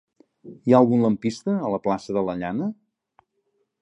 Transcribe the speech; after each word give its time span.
Hi 0.53 0.73
ha 0.75 0.77
algun 0.83 1.03
lampista 1.07 1.55
a 1.67 1.69
la 1.75 1.81
plaça 1.85 2.17
de 2.17 2.25
la 2.31 2.39
Llana? 2.41 2.71